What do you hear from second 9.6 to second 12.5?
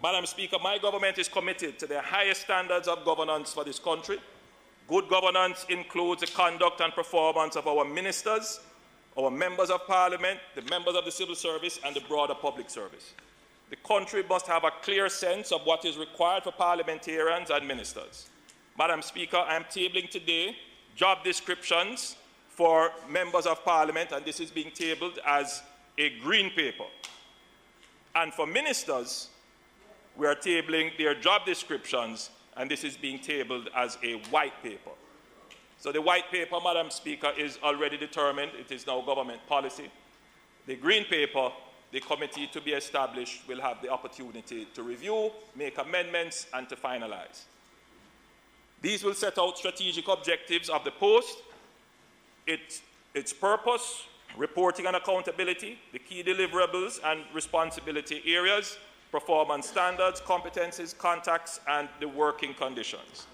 of parliament, the members of the civil service, and the broader